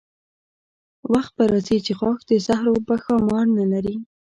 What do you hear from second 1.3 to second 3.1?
به راځي چې غاښ د زهرو به